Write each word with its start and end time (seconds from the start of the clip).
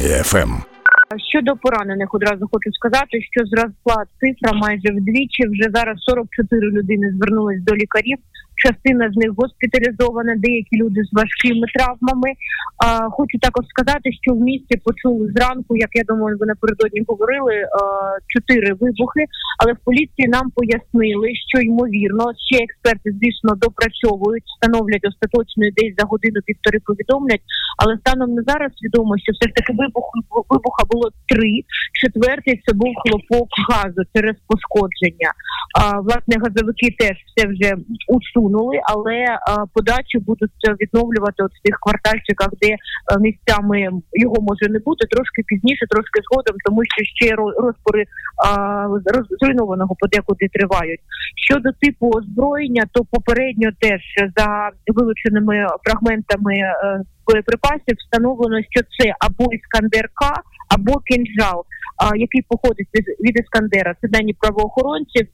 Армія 0.00 0.22
ФМ. 0.22 0.52
Щодо 1.30 1.56
поранених, 1.56 2.14
одразу 2.14 2.48
хочу 2.52 2.72
сказати, 2.72 3.22
що 3.30 3.40
зросла 3.44 4.04
цифра 4.20 4.52
майже 4.52 4.88
вдвічі. 4.92 5.42
Вже 5.48 5.70
зараз 5.74 5.96
44 5.98 6.70
людини 6.70 7.12
звернулись 7.16 7.62
до 7.62 7.74
лікарів. 7.74 8.18
Частина 8.64 9.04
з 9.12 9.16
них 9.16 9.30
госпіталізована, 9.36 10.34
деякі 10.36 10.74
люди 10.82 11.00
з 11.04 11.10
важкими 11.20 11.66
травмами. 11.74 12.30
А, 12.84 12.86
Хочу 13.10 13.38
також 13.38 13.64
сказати, 13.74 14.06
що 14.22 14.34
в 14.34 14.40
місті 14.40 14.74
почули 14.84 15.32
зранку, 15.36 15.76
як 15.76 15.90
я 15.94 16.04
думаю, 16.10 16.36
ви 16.40 16.46
напередодні 16.46 17.00
говорили, 17.08 17.54
чотири 18.32 18.72
вибухи. 18.80 19.22
Але 19.60 19.72
в 19.72 19.80
поліції 19.84 20.26
нам 20.36 20.46
пояснили, 20.58 21.28
що 21.48 21.56
ймовірно 21.68 22.24
ще 22.46 22.56
експерти, 22.64 23.08
звісно, 23.18 23.50
допрацьовують, 23.64 24.44
встановлять 24.46 25.04
остаточно 25.10 25.62
десь 25.76 25.94
за 25.98 26.04
годину-півтори 26.10 26.78
повідомлять. 26.88 27.44
Але 27.80 27.92
станом 28.02 28.30
на 28.34 28.42
зараз 28.50 28.72
відомо, 28.84 29.12
що 29.24 29.32
все 29.32 29.46
ж 29.48 29.52
таки 29.58 29.72
вибух 29.80 30.06
вибуха 30.50 30.82
було 30.90 31.06
три. 31.28 31.54
Четвертий 32.02 32.62
це 32.64 32.72
був 32.82 32.92
хлопок 33.02 33.48
газу 33.70 34.02
через 34.14 34.36
пошкодження. 34.48 35.30
А, 35.80 36.00
власне, 36.00 36.34
газовики 36.44 36.88
теж 36.98 37.16
все 37.28 37.42
вже 37.48 37.70
усунули, 38.08 38.49
але 38.92 39.18
а, 39.24 39.66
подачу 39.74 40.20
будуть 40.20 40.50
відновлювати 40.80 41.42
от 41.42 41.52
в 41.52 41.62
тих 41.64 41.76
квартальчиках, 41.80 42.48
де 42.62 42.70
а, 43.06 43.18
місцями 43.18 43.88
його 44.12 44.36
може 44.40 44.66
не 44.70 44.78
бути 44.78 45.06
трошки 45.06 45.42
пізніше, 45.46 45.86
трошки 45.90 46.20
згодом, 46.24 46.56
тому 46.64 46.80
що 46.84 47.04
ще 47.04 47.36
ро- 47.36 47.54
розпори 47.64 48.04
зруйнованого 49.40 49.94
подекуди 50.00 50.48
тривають. 50.52 51.00
Щодо 51.48 51.68
типу 51.80 52.10
озброєння, 52.18 52.84
то 52.92 53.04
попередньо 53.10 53.70
теж 53.80 54.00
за 54.36 54.70
вилученими 54.94 55.66
фрагментами 55.84 56.54
е, 56.54 57.02
боєприпасів 57.26 57.96
встановлено, 57.98 58.60
що 58.70 58.80
це 58.98 59.14
або 59.20 59.52
іскандер 59.52 60.08
К, 60.14 60.42
або 60.68 61.00
кінжал, 61.00 61.64
який 62.16 62.42
походить 62.48 62.88
від 63.20 63.40
іскандера. 63.40 63.94
Це 64.00 64.08
дані 64.08 64.34
правоохоронців. 64.40 65.28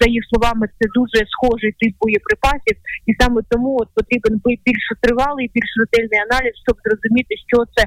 За 0.00 0.06
їх 0.16 0.22
словами, 0.30 0.64
це 0.78 0.84
дуже 0.98 1.18
схожий 1.34 1.72
тип 1.80 1.94
боєприпасів, 2.00 2.76
і 3.08 3.10
саме 3.20 3.40
тому 3.50 3.70
от 3.82 3.88
потрібен 3.94 4.34
би- 4.44 4.58
більш 4.66 4.84
тривалий, 5.02 5.50
більш 5.54 5.70
ретельний 5.80 6.20
аналіз, 6.26 6.54
щоб 6.64 6.76
зрозуміти, 6.84 7.32
що 7.48 7.58
це 7.74 7.82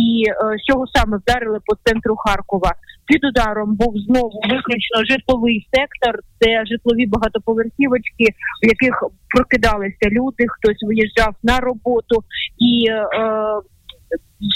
і 0.00 0.02
е, 0.28 0.32
з 0.58 0.62
чого 0.68 0.84
саме 0.96 1.14
вдарили 1.18 1.58
по 1.66 1.72
центру 1.84 2.14
Харкова. 2.16 2.72
Під 3.06 3.24
ударом 3.24 3.76
був 3.76 3.92
знову 4.06 4.40
виключно 4.52 4.98
житловий 5.10 5.68
сектор. 5.74 6.14
Це 6.40 6.66
житлові 6.66 7.06
багатоповерхівочки, 7.06 8.26
в 8.62 8.66
яких 8.74 8.94
прокидалися 9.34 10.06
люди, 10.16 10.42
хтось 10.48 10.82
виїжджав 10.88 11.34
на 11.42 11.56
роботу 11.60 12.16
і. 12.58 12.72
Е, 12.90 13.60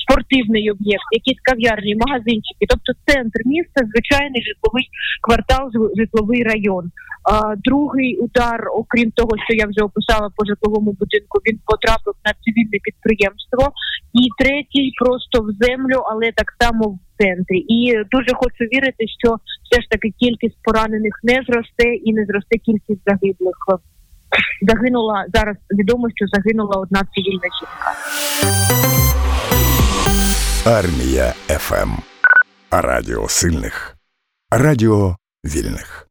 Спортивний 0.02 0.70
об'єкт, 0.70 1.08
якісь 1.12 1.40
кав'ярні, 1.42 1.96
магазинчики, 1.96 2.64
тобто 2.68 2.92
центр 3.06 3.40
міста, 3.44 3.78
звичайний 3.90 4.42
житловий 4.48 4.86
квартал, 5.22 5.64
жи- 5.74 5.92
житловий 6.00 6.42
район. 6.42 6.84
А, 7.32 7.56
другий 7.56 8.16
удар, 8.16 8.68
окрім 8.74 9.10
того, 9.10 9.30
що 9.44 9.52
я 9.54 9.66
вже 9.66 9.80
описала 9.88 10.28
по 10.36 10.44
житловому 10.50 10.90
будинку, 11.00 11.38
він 11.46 11.58
потрапив 11.66 12.14
на 12.26 12.32
цивільне 12.42 12.78
підприємство. 12.86 13.72
І 14.12 14.22
третій 14.42 14.92
просто 15.02 15.36
в 15.42 15.48
землю, 15.64 15.98
але 16.10 16.32
так 16.40 16.48
само 16.60 16.88
в 16.88 16.98
центрі. 17.18 17.58
І 17.58 17.94
дуже 18.10 18.32
хочу 18.34 18.64
вірити, 18.64 19.04
що 19.20 19.36
все 19.64 19.82
ж 19.82 19.88
таки 19.90 20.08
кількість 20.10 20.58
поранених 20.62 21.14
не 21.22 21.36
зросте 21.46 21.94
і 22.04 22.12
не 22.12 22.24
зросте 22.24 22.58
кількість 22.58 23.02
загиблих. 23.06 23.56
Загинула 24.62 25.24
зараз. 25.34 25.56
Відомо, 25.70 26.08
що 26.14 26.24
загинула 26.26 26.76
одна 26.76 27.00
цивільна 27.14 27.48
жінка. 27.58 28.97
Армія 30.64 31.34
ФМ. 31.48 31.90
Радіо 32.70 33.28
сильних. 33.28 33.96
Радіо 34.50 35.16
вільних. 35.44 36.07